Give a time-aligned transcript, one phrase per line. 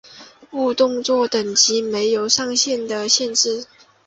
[0.53, 3.67] 误动作等级没有上限的限制。